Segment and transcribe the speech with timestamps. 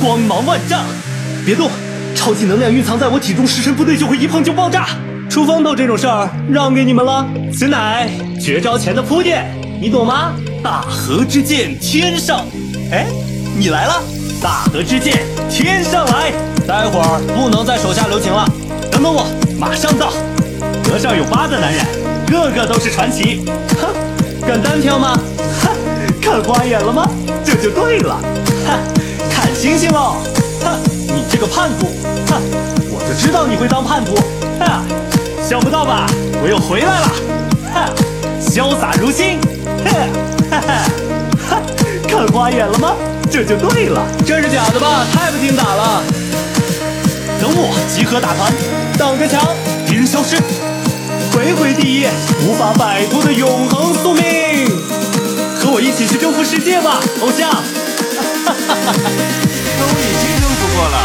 [0.00, 0.80] 光芒万丈。
[1.44, 1.70] 别动，
[2.14, 4.88] 超级能量蕴藏在我体中，食神不对就会一碰就爆炸。
[5.28, 8.08] 出风头这种事儿让给你们了，此乃
[8.42, 9.46] 绝招前的铺垫，
[9.80, 10.32] 你懂吗？
[10.62, 12.44] 大河之剑天上，
[12.90, 13.06] 哎，
[13.56, 14.02] 你来了！
[14.42, 16.32] 大河之剑天上来，
[16.66, 18.44] 待会儿不能在手下留情了，
[18.90, 19.26] 等等我，
[19.58, 20.12] 马上到。
[20.84, 21.84] 河上有八的男人，
[22.26, 23.42] 个个都是传奇。
[23.80, 23.94] 哼，
[24.46, 25.16] 敢单挑吗？
[25.62, 25.70] 哈，
[26.20, 27.08] 看花眼了吗？
[27.44, 28.20] 这就对了。
[28.66, 28.78] 哈，
[29.40, 30.16] 看星星喽。
[30.62, 31.86] 哼，你这个叛徒。
[32.28, 32.40] 哼，
[32.90, 34.14] 我就知道你会当叛徒。
[34.60, 34.84] 哼。
[35.42, 36.06] 想不到吧？
[36.42, 37.08] 我又回来了，
[37.74, 37.90] 哼，
[38.40, 39.40] 潇洒如新，
[39.82, 40.60] 哈哈
[41.48, 41.62] 哈，
[42.06, 42.94] 看花眼了吗？
[43.30, 45.04] 这就对了，这是假的吧？
[45.12, 46.02] 太不经打了！
[47.40, 48.52] 等我集合打团，
[48.96, 49.40] 挡着墙，
[49.88, 50.36] 敌人消失，
[51.32, 52.06] 回回第一，
[52.46, 54.22] 无法摆脱的永恒宿命，
[55.58, 57.50] 和我一起去征服世界吧，偶像！
[58.92, 59.10] 哈哈
[59.78, 60.96] 都已经征服过了，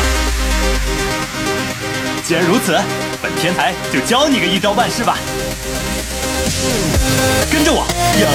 [2.23, 2.77] 既然如此。
[3.21, 5.17] 本天才就教你个一招半式吧，
[7.51, 7.87] 跟着我，
[8.21, 8.27] 呀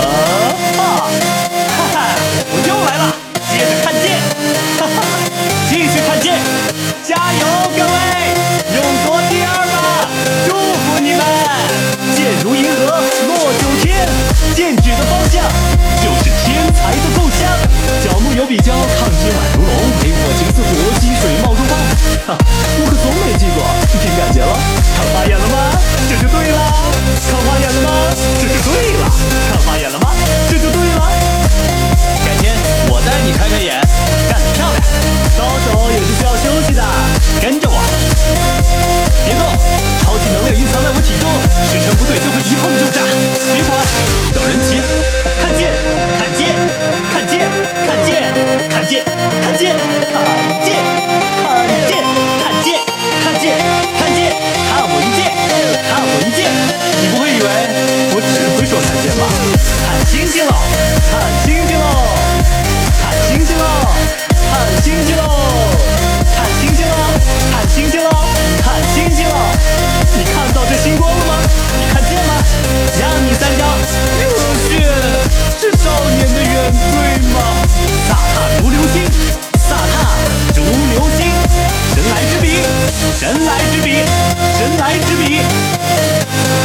[84.81, 85.37] 才之笔，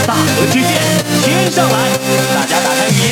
[0.07, 0.71] 大河之剑，
[1.21, 1.77] 天上来！
[2.33, 2.95] 大家打开语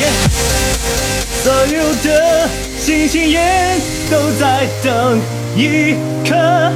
[1.42, 2.48] 所有的
[2.78, 3.78] 星星眼
[4.10, 5.20] 都在等
[5.54, 6.72] 一颗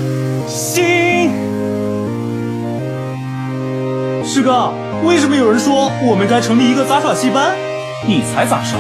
[0.47, 1.33] 星。
[4.23, 4.75] 师哥，
[5.05, 7.57] 为什么有人说我们该成立一个杂耍戏班？
[8.07, 8.79] 你才杂耍，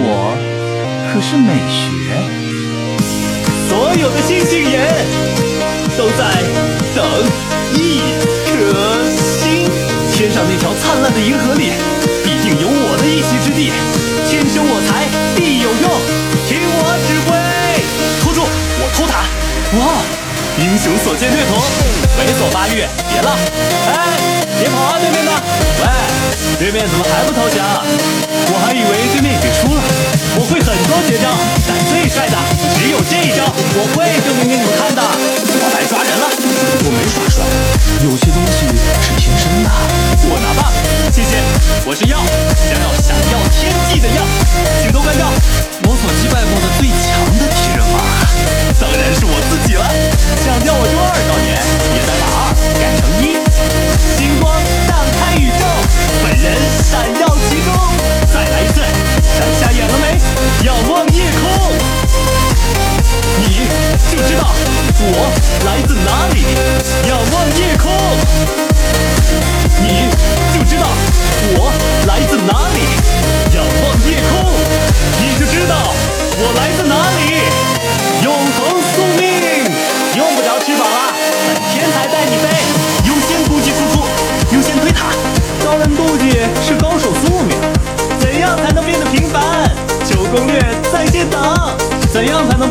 [0.00, 0.32] 我
[1.12, 1.84] 可是美学。
[3.68, 5.04] 所有的星星眼
[5.98, 6.24] 都在
[6.96, 7.04] 等
[7.74, 8.00] 一
[8.46, 9.68] 颗星。
[10.12, 11.72] 天上那条灿烂的银河里，
[12.22, 13.72] 必定有我的一席之地。
[14.28, 15.86] 天生我材必有用。
[16.48, 17.30] 听我指挥，
[18.20, 18.44] 拖住！
[18.44, 19.24] 我偷塔。
[19.78, 20.04] 哇，
[20.60, 21.56] 英雄所见略同，
[22.20, 23.32] 猥琐发育，别浪！
[23.88, 25.32] 哎，别跑啊，对面的！
[25.80, 25.84] 喂，
[26.60, 27.80] 对面怎么还不投降？
[28.52, 29.80] 我还以为对面已经输了。
[30.36, 31.32] 我会很多绝招，
[31.64, 32.36] 但最帅的
[32.76, 35.00] 只有这一招，我会证明给你们看的。
[35.00, 36.26] 我来抓人了，
[36.84, 36.86] 我
[41.92, 42.16] 我是药，
[42.56, 44.24] 想要闪耀天际的药，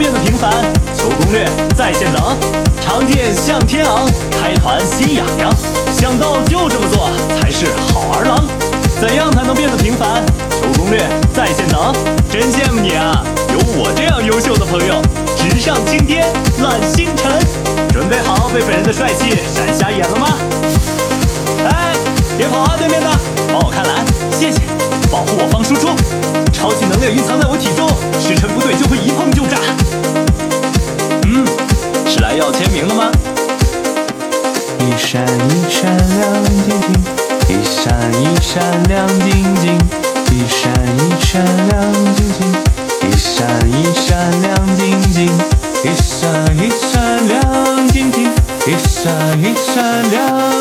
[0.01, 0.51] 变得平凡？
[0.97, 2.35] 求攻略在线等，
[2.83, 5.53] 长剑向天昂，开团心痒痒，
[5.93, 8.43] 想到就这么做才是好儿郎，
[8.99, 10.25] 怎样才能变得平凡？
[10.49, 11.05] 求攻略
[11.35, 11.93] 在线等，
[12.31, 13.23] 真羡慕你啊！
[13.53, 14.99] 有我这样优秀的朋友，
[15.37, 16.25] 直上青天，
[16.63, 17.37] 揽星辰。
[17.93, 20.33] 准备好被本人的帅气闪瞎眼了吗？
[21.69, 21.93] 哎，
[22.39, 23.07] 别跑啊，对面的，
[23.53, 24.61] 帮我看蓝，谢谢。
[25.11, 25.89] 保护我方输出，
[26.51, 27.85] 超级能量蕴藏在我体中，
[28.17, 29.59] 时辰不对就会一碰就炸。
[35.11, 36.87] 闪一闪亮晶晶，
[37.49, 37.83] 一闪
[38.23, 39.77] 一闪亮晶晶，
[40.31, 41.75] 一闪一闪亮
[42.15, 42.47] 晶晶，
[43.01, 43.35] 一闪
[43.69, 45.27] 一闪亮晶晶，
[45.83, 48.31] 一闪一闪亮晶晶，
[48.65, 50.60] 一闪一闪亮。